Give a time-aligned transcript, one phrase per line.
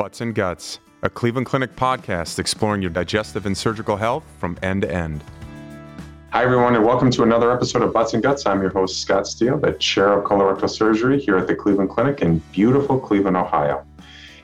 [0.00, 4.80] Butts and Guts, a Cleveland Clinic podcast exploring your digestive and surgical health from end
[4.80, 5.22] to end.
[6.30, 8.46] Hi, everyone, and welcome to another episode of Butts and Guts.
[8.46, 12.22] I'm your host, Scott Steele, the chair of colorectal surgery here at the Cleveland Clinic
[12.22, 13.86] in beautiful Cleveland, Ohio.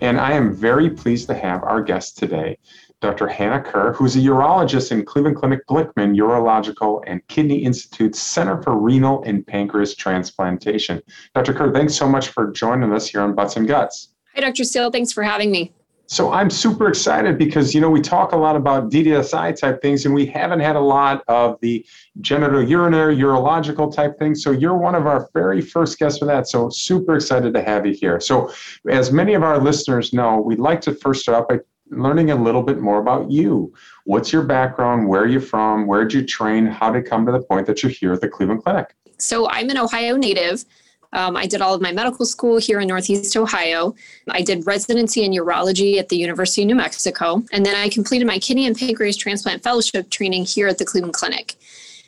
[0.02, 2.58] And I am very pleased to have our guest today,
[3.00, 3.26] Dr.
[3.26, 8.78] Hannah Kerr, who's a urologist in Cleveland Clinic Glickman Urological and Kidney Institute Center for
[8.78, 11.00] Renal and Pancreas Transplantation.
[11.34, 11.54] Dr.
[11.54, 14.12] Kerr, thanks so much for joining us here on Butts and Guts.
[14.36, 14.64] Hi, Dr.
[14.64, 14.90] Steele.
[14.90, 15.72] Thanks for having me.
[16.08, 20.04] So I'm super excited because you know we talk a lot about DDSI type things,
[20.04, 21.84] and we haven't had a lot of the
[22.20, 24.42] genital urinary urological type things.
[24.42, 26.48] So you're one of our very first guests for that.
[26.48, 28.20] So super excited to have you here.
[28.20, 28.52] So
[28.90, 32.62] as many of our listeners know, we'd like to first start by learning a little
[32.62, 33.72] bit more about you.
[34.04, 35.08] What's your background?
[35.08, 35.86] Where are you from?
[35.86, 36.66] Where did you train?
[36.66, 38.94] How did it come to the point that you're here at the Cleveland Clinic?
[39.18, 40.66] So I'm an Ohio native.
[41.12, 43.94] Um, I did all of my medical school here in Northeast Ohio.
[44.28, 47.42] I did residency in urology at the University of New Mexico.
[47.52, 51.14] And then I completed my kidney and pancreas transplant fellowship training here at the Cleveland
[51.14, 51.54] Clinic.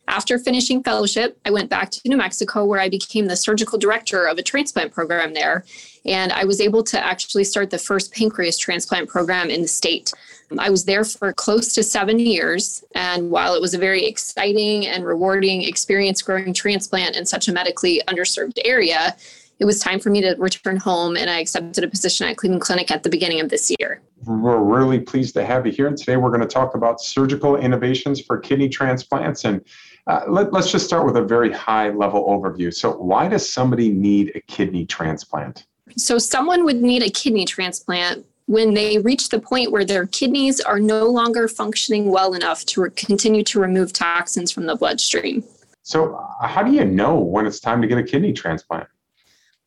[0.09, 4.27] After finishing fellowship, I went back to New Mexico where I became the surgical director
[4.27, 5.67] of a transplant program there.
[6.07, 10.15] And I was able to actually start the first pancreas transplant program in the state.
[10.59, 12.83] I was there for close to seven years.
[12.95, 17.53] And while it was a very exciting and rewarding experience growing transplant in such a
[17.53, 19.15] medically underserved area,
[19.59, 22.63] it was time for me to return home and I accepted a position at Cleveland
[22.63, 24.01] Clinic at the beginning of this year.
[24.25, 25.87] We're really pleased to have you here.
[25.87, 29.45] And today we're going to talk about surgical innovations for kidney transplants.
[29.45, 29.65] And
[30.09, 32.73] uh, let, let's just start with a very high level overview.
[32.73, 35.67] So, why does somebody need a kidney transplant?
[35.97, 40.61] So, someone would need a kidney transplant when they reach the point where their kidneys
[40.61, 45.45] are no longer functioning well enough to re- continue to remove toxins from the bloodstream.
[45.83, 48.89] So, uh, how do you know when it's time to get a kidney transplant?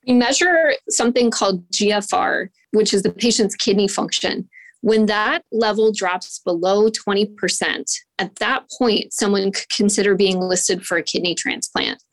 [0.07, 4.49] We measure something called GFR, which is the patient's kidney function.
[4.81, 10.97] When that level drops below 20%, at that point, someone could consider being listed for
[10.97, 12.03] a kidney transplant.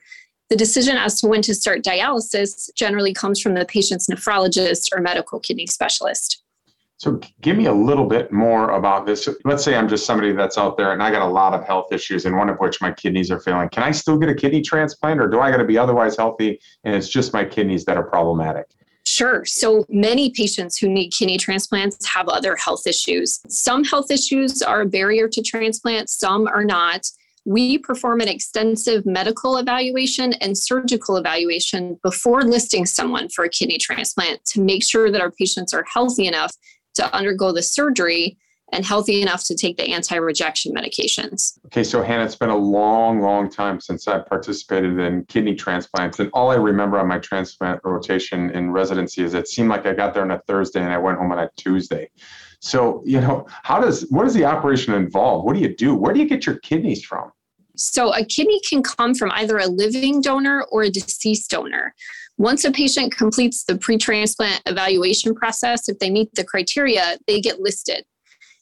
[0.50, 5.00] The decision as to when to start dialysis generally comes from the patient's nephrologist or
[5.00, 6.42] medical kidney specialist.
[6.98, 9.28] So, give me a little bit more about this.
[9.44, 11.92] Let's say I'm just somebody that's out there and I got a lot of health
[11.92, 13.68] issues, and one of which my kidneys are failing.
[13.68, 16.60] Can I still get a kidney transplant, or do I got to be otherwise healthy
[16.84, 18.66] and it's just my kidneys that are problematic?
[19.18, 19.44] Sure.
[19.44, 23.40] So many patients who need kidney transplants have other health issues.
[23.48, 27.04] Some health issues are a barrier to transplant, some are not.
[27.44, 33.78] We perform an extensive medical evaluation and surgical evaluation before listing someone for a kidney
[33.78, 36.54] transplant to make sure that our patients are healthy enough
[36.94, 38.38] to undergo the surgery
[38.72, 41.58] and healthy enough to take the anti-rejection medications.
[41.66, 46.18] Okay, so Hannah, it's been a long, long time since I participated in kidney transplants,
[46.18, 49.94] and all I remember on my transplant rotation in residency is it seemed like I
[49.94, 52.10] got there on a Thursday and I went home on a Tuesday.
[52.60, 55.44] So, you know, how does what does the operation involve?
[55.44, 55.94] What do you do?
[55.94, 57.30] Where do you get your kidneys from?
[57.76, 61.94] So, a kidney can come from either a living donor or a deceased donor.
[62.36, 67.40] Once a patient completes the pre transplant evaluation process, if they meet the criteria, they
[67.40, 68.04] get listed.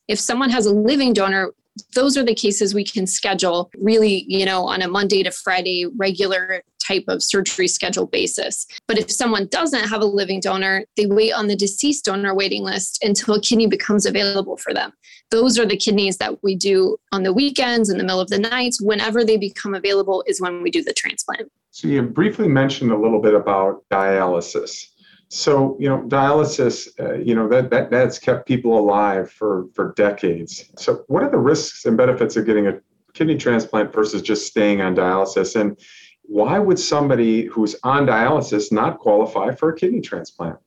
[0.09, 1.53] If someone has a living donor,
[1.95, 5.87] those are the cases we can schedule really, you know, on a Monday to Friday
[5.97, 8.67] regular type of surgery schedule basis.
[8.87, 12.63] But if someone doesn't have a living donor, they wait on the deceased donor waiting
[12.63, 14.93] list until a kidney becomes available for them.
[15.31, 18.39] Those are the kidneys that we do on the weekends, in the middle of the
[18.39, 21.51] nights, whenever they become available is when we do the transplant.
[21.73, 24.87] So you briefly mentioned a little bit about dialysis.
[25.29, 29.93] So, you know, dialysis, uh, you know, that, that that's kept people alive for, for
[29.97, 30.71] decades.
[30.79, 32.81] So, what are the risks and benefits of getting a
[33.13, 35.61] kidney transplant versus just staying on dialysis?
[35.61, 35.79] And
[36.23, 40.59] why would somebody who's on dialysis not qualify for a kidney transplant?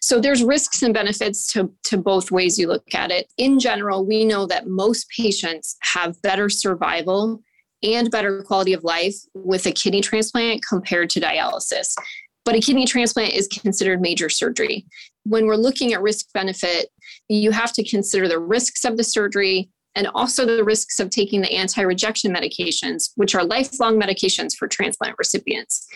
[0.00, 3.32] So there's risks and benefits to, to both ways you look at it.
[3.36, 7.40] In general, we know that most patients have better survival
[7.82, 11.94] and better quality of life with a kidney transplant compared to dialysis
[12.48, 14.86] but a kidney transplant is considered major surgery.
[15.24, 16.88] When we're looking at risk benefit,
[17.28, 21.42] you have to consider the risks of the surgery and also the risks of taking
[21.42, 25.86] the anti rejection medications, which are lifelong medications for transplant recipients.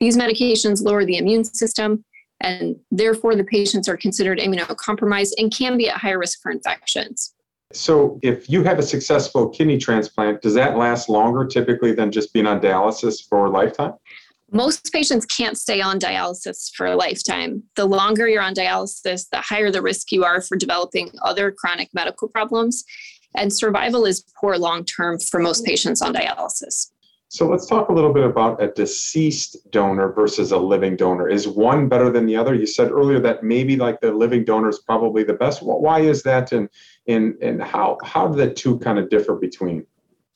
[0.00, 2.04] These medications lower the immune system,
[2.42, 7.32] and therefore the patients are considered immunocompromised and can be at higher risk for infections.
[7.72, 12.34] So, if you have a successful kidney transplant, does that last longer typically than just
[12.34, 13.94] being on dialysis for a lifetime?
[14.54, 17.62] Most patients can't stay on dialysis for a lifetime.
[17.74, 21.88] The longer you're on dialysis, the higher the risk you are for developing other chronic
[21.94, 22.84] medical problems.
[23.34, 26.90] And survival is poor long term for most patients on dialysis.
[27.28, 31.30] So let's talk a little bit about a deceased donor versus a living donor.
[31.30, 32.54] Is one better than the other?
[32.54, 35.62] You said earlier that maybe like the living donor is probably the best.
[35.62, 36.68] Why is that, and
[37.08, 39.86] and and how how do the two kind of differ between?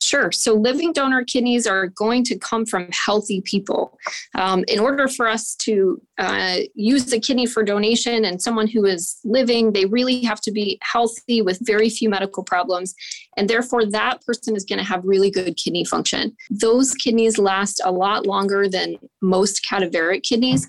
[0.07, 0.31] Sure.
[0.31, 3.99] So living donor kidneys are going to come from healthy people.
[4.35, 8.85] Um, in order for us to uh, use the kidney for donation and someone who
[8.85, 12.95] is living, they really have to be healthy with very few medical problems.
[13.35, 16.37] And therefore, that person is going to have really good kidney function.
[16.49, 20.65] Those kidneys last a lot longer than most cadaveric kidneys.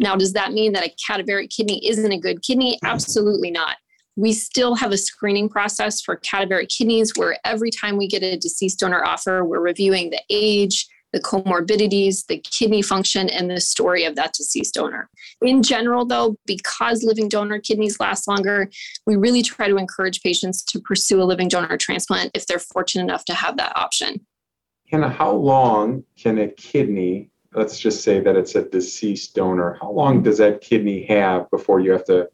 [0.00, 2.78] Now, does that mean that a cadaveric kidney isn't a good kidney?
[2.82, 3.76] Absolutely not
[4.18, 8.36] we still have a screening process for cadaveric kidneys where every time we get a
[8.36, 14.04] deceased donor offer, we're reviewing the age, the comorbidities, the kidney function, and the story
[14.04, 15.08] of that deceased donor.
[15.40, 18.68] In general, though, because living donor kidneys last longer,
[19.06, 23.04] we really try to encourage patients to pursue a living donor transplant if they're fortunate
[23.04, 24.26] enough to have that option.
[24.90, 29.92] Hannah, how long can a kidney, let's just say that it's a deceased donor, how
[29.92, 32.28] long does that kidney have before you have to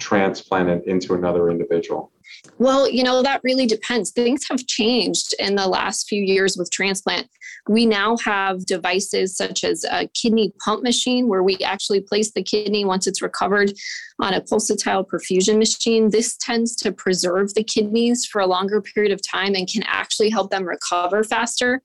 [0.00, 2.12] transplanted into another individual?
[2.58, 4.10] Well, you know, that really depends.
[4.10, 7.28] Things have changed in the last few years with transplant.
[7.68, 12.42] We now have devices such as a kidney pump machine where we actually place the
[12.42, 13.72] kidney once it's recovered
[14.20, 16.10] on a pulsatile perfusion machine.
[16.10, 20.30] This tends to preserve the kidneys for a longer period of time and can actually
[20.30, 21.82] help them recover faster.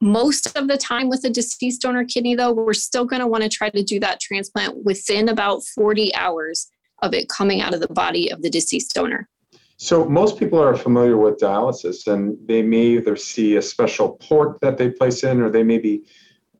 [0.00, 3.44] Most of the time with a deceased donor kidney, though, we're still going to want
[3.44, 6.71] to try to do that transplant within about 40 hours
[7.02, 9.28] of it coming out of the body of the deceased donor.
[9.76, 14.60] So, most people are familiar with dialysis and they may either see a special port
[14.60, 16.04] that they place in or they may be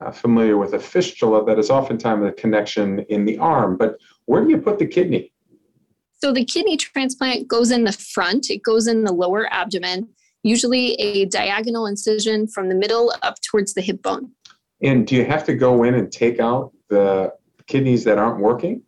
[0.01, 3.77] uh, familiar with a fistula that is oftentimes a connection in the arm.
[3.77, 5.33] But where do you put the kidney?
[6.21, 10.09] So, the kidney transplant goes in the front, it goes in the lower abdomen,
[10.43, 14.33] usually a diagonal incision from the middle up towards the hip bone.
[14.83, 17.33] And do you have to go in and take out the
[17.67, 18.83] kidneys that aren't working?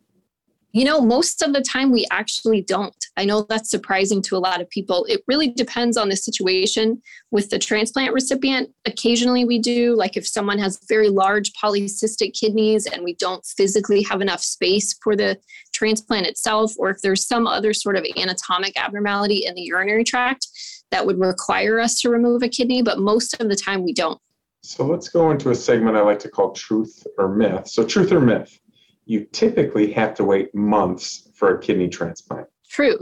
[0.75, 2.93] You know, most of the time we actually don't.
[3.15, 5.05] I know that's surprising to a lot of people.
[5.07, 7.01] It really depends on the situation
[7.31, 8.71] with the transplant recipient.
[8.85, 14.03] Occasionally we do, like if someone has very large polycystic kidneys and we don't physically
[14.03, 15.39] have enough space for the
[15.73, 20.45] transplant itself, or if there's some other sort of anatomic abnormality in the urinary tract
[20.91, 24.19] that would require us to remove a kidney, but most of the time we don't.
[24.61, 27.69] So let's go into a segment I like to call truth or myth.
[27.69, 28.59] So, truth or myth?
[29.05, 32.47] You typically have to wait months for a kidney transplant.
[32.69, 32.99] True.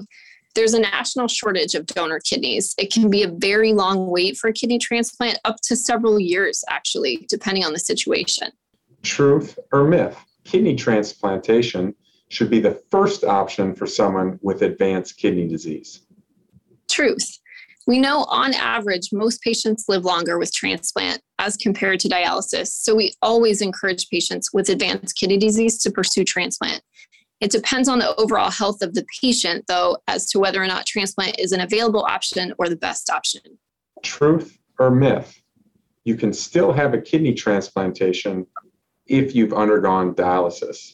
[0.55, 2.75] There's a national shortage of donor kidneys.
[2.77, 6.63] It can be a very long wait for a kidney transplant, up to several years,
[6.69, 8.50] actually, depending on the situation.
[9.01, 10.17] Truth or myth?
[10.44, 11.95] Kidney transplantation
[12.27, 16.01] should be the first option for someone with advanced kidney disease.
[16.89, 17.39] Truth.
[17.85, 22.68] We know on average, most patients live longer with transplant as compared to dialysis.
[22.68, 26.81] So we always encourage patients with advanced kidney disease to pursue transplant.
[27.41, 30.85] It depends on the overall health of the patient, though, as to whether or not
[30.85, 33.41] transplant is an available option or the best option.
[34.01, 35.41] Truth or myth?
[36.06, 38.47] You can still have a kidney transplantation
[39.07, 40.94] if you've undergone dialysis.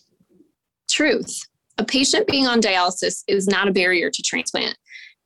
[0.89, 1.47] Truth.
[1.77, 4.75] A patient being on dialysis is not a barrier to transplant.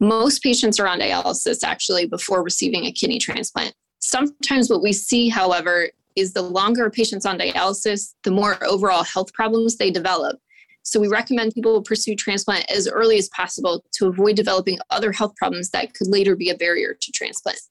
[0.04, 3.74] Most patients are on dialysis actually before receiving a kidney transplant.
[4.00, 9.32] Sometimes what we see, however, is the longer patient's on dialysis, the more overall health
[9.34, 10.38] problems they develop.
[10.82, 15.38] So we recommend people pursue transplant as early as possible to avoid developing other health
[15.38, 17.62] problems that could later be a barrier to transplant.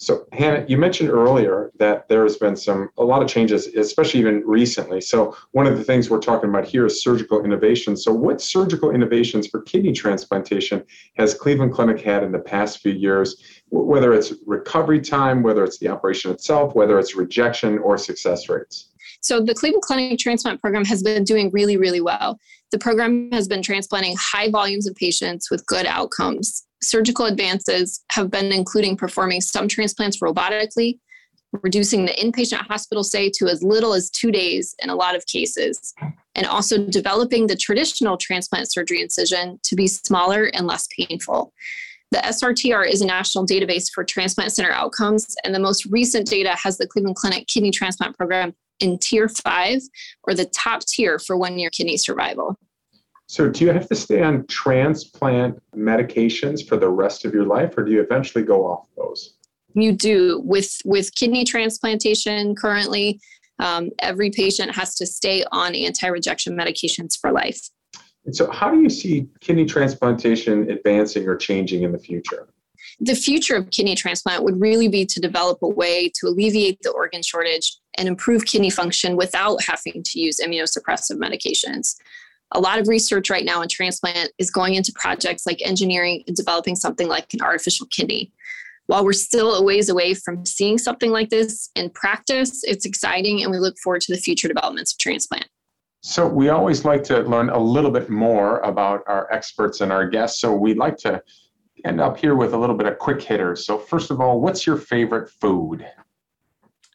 [0.00, 4.20] So Hannah, you mentioned earlier that there has been some a lot of changes, especially
[4.20, 5.00] even recently.
[5.00, 7.96] So one of the things we're talking about here is surgical innovation.
[7.96, 10.84] So what surgical innovations for kidney transplantation
[11.16, 13.42] has Cleveland Clinic had in the past few years?
[13.70, 18.90] Whether it's recovery time, whether it's the operation itself, whether it's rejection or success rates.
[19.20, 22.38] So the Cleveland Clinic transplant program has been doing really, really well.
[22.70, 28.30] The program has been transplanting high volumes of patients with good outcomes surgical advances have
[28.30, 30.98] been including performing some transplants robotically,
[31.62, 35.26] reducing the inpatient hospital stay to as little as two days in a lot of
[35.26, 35.94] cases,
[36.34, 41.52] and also developing the traditional transplant surgery incision to be smaller and less painful.
[42.10, 46.56] The SRTR is a national database for transplant center outcomes, and the most recent data
[46.62, 49.80] has the Cleveland Clinic Kidney Transplant Program in tier five,
[50.24, 52.56] or the top tier for one year kidney survival.
[53.30, 57.76] So, do you have to stay on transplant medications for the rest of your life,
[57.76, 59.34] or do you eventually go off those?
[59.74, 62.54] You do with with kidney transplantation.
[62.54, 63.20] Currently,
[63.58, 67.68] um, every patient has to stay on anti-rejection medications for life.
[68.24, 72.48] And so, how do you see kidney transplantation advancing or changing in the future?
[72.98, 76.90] The future of kidney transplant would really be to develop a way to alleviate the
[76.90, 81.96] organ shortage and improve kidney function without having to use immunosuppressive medications.
[82.52, 86.34] A lot of research right now in transplant is going into projects like engineering and
[86.34, 88.32] developing something like an artificial kidney.
[88.86, 93.42] While we're still a ways away from seeing something like this in practice, it's exciting
[93.42, 95.46] and we look forward to the future developments of transplant.
[96.00, 100.08] So, we always like to learn a little bit more about our experts and our
[100.08, 100.40] guests.
[100.40, 101.20] So, we'd like to
[101.84, 103.66] end up here with a little bit of quick hitters.
[103.66, 105.84] So, first of all, what's your favorite food?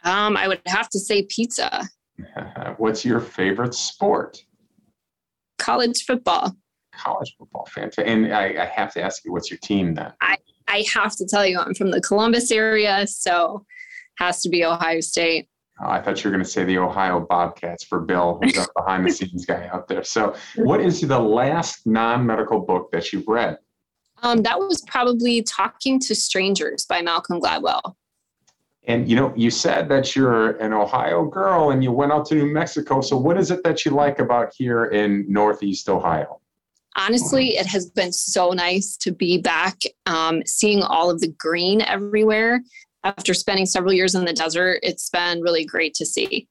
[0.04, 1.88] Um, I would have to say pizza.
[2.78, 4.42] what's your favorite sport?
[5.60, 6.56] College football.
[6.96, 8.08] College football, fantastic.
[8.08, 10.14] And I, I have to ask you, what's your team then?
[10.22, 13.66] I, I have to tell you, I'm from the Columbus area, so
[14.20, 15.48] has to be Ohio State.
[15.82, 18.68] Oh, I thought you were going to say the Ohio Bobcats for Bill, who's a
[18.76, 20.04] behind the scenes guy out there.
[20.04, 23.58] So, what is the last non medical book that you've read?
[24.22, 27.96] Um, that was probably Talking to Strangers by Malcolm Gladwell.
[28.86, 32.36] And you know, you said that you're an Ohio girl and you went out to
[32.36, 33.02] New Mexico.
[33.02, 36.42] So, what is it that you like about here in Northeast Ohio?
[36.96, 41.82] Honestly, it has been so nice to be back, um, seeing all of the green
[41.82, 42.62] everywhere.
[43.04, 46.48] After spending several years in the desert, it's been really great to see.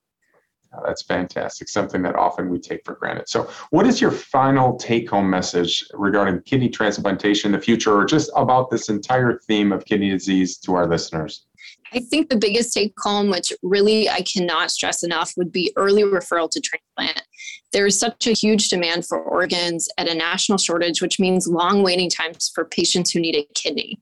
[0.74, 1.68] Oh, that's fantastic.
[1.68, 3.28] Something that often we take for granted.
[3.28, 8.06] So, what is your final take home message regarding kidney transplantation in the future, or
[8.06, 11.46] just about this entire theme of kidney disease to our listeners?
[11.94, 16.02] I think the biggest take home, which really I cannot stress enough, would be early
[16.02, 17.26] referral to transplant.
[17.72, 21.82] There is such a huge demand for organs at a national shortage, which means long
[21.82, 24.00] waiting times for patients who need a kidney.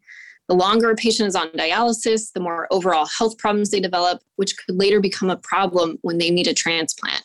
[0.48, 4.56] The longer a patient is on dialysis, the more overall health problems they develop, which
[4.56, 7.22] could later become a problem when they need a transplant.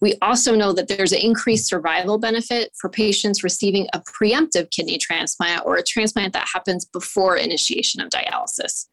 [0.00, 4.98] We also know that there's an increased survival benefit for patients receiving a preemptive kidney
[4.98, 8.86] transplant or a transplant that happens before initiation of dialysis.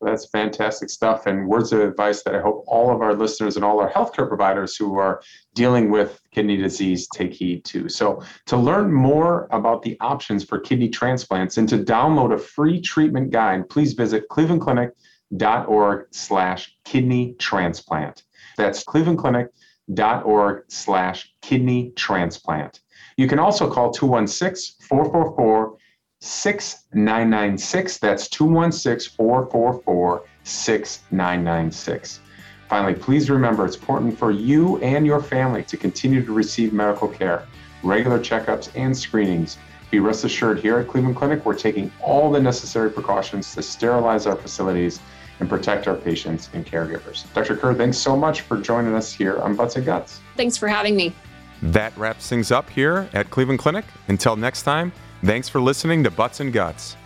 [0.00, 3.64] That's fantastic stuff and words of advice that I hope all of our listeners and
[3.64, 5.20] all our healthcare providers who are
[5.54, 7.88] dealing with kidney disease take heed to.
[7.88, 12.80] So, to learn more about the options for kidney transplants and to download a free
[12.80, 18.22] treatment guide, please visit clevelandclinic.org slash kidney transplant.
[18.56, 22.80] That's clevelandclinic.org slash kidney transplant.
[23.16, 25.76] You can also call 216 444
[26.20, 27.98] 6996.
[27.98, 32.20] That's 216 444 6996.
[32.68, 37.08] Finally, please remember it's important for you and your family to continue to receive medical
[37.08, 37.46] care,
[37.82, 39.56] regular checkups, and screenings.
[39.90, 44.26] Be rest assured here at Cleveland Clinic, we're taking all the necessary precautions to sterilize
[44.26, 45.00] our facilities
[45.40, 47.32] and protect our patients and caregivers.
[47.32, 47.56] Dr.
[47.56, 50.20] Kerr, thanks so much for joining us here on Butts and Guts.
[50.36, 51.14] Thanks for having me.
[51.62, 53.84] That wraps things up here at Cleveland Clinic.
[54.08, 54.92] Until next time,
[55.24, 56.96] Thanks for listening to Butts and Guts.